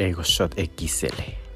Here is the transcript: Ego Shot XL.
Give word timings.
Ego 0.00 0.22
Shot 0.22 0.54
XL. 0.56 1.49